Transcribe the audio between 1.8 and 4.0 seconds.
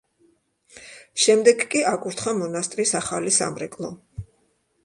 აკურთხა მონასტრის ახალი სამრეკლო.